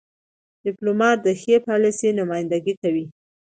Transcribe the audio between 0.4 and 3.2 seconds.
ډيپلومات د ښې پالیسۍ نمایندګي کوي.